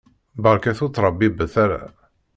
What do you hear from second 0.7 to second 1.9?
ur ttṛabibbet ara.